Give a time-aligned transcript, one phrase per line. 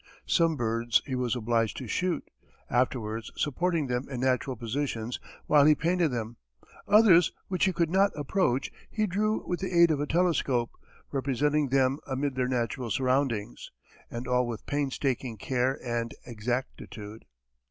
[0.25, 2.27] Some birds he was obliged to shoot,
[2.71, 6.37] afterwards supporting them in natural positions while he painted them;
[6.87, 10.71] others which he could not approach, he drew with the aid of a telescope,
[11.11, 13.69] representing them amid their natural surroundings,
[14.09, 17.25] and all with painstaking care and exactitude.